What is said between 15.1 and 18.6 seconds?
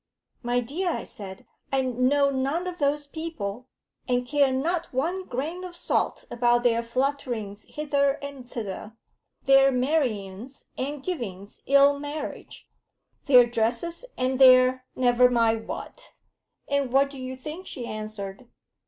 mind what." And what do you think she answered?